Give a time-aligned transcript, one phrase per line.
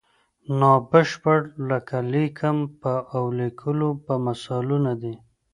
[0.59, 1.39] نا بشپړ
[1.69, 5.15] لکه لیکم به او لیکو به مثالونه دي.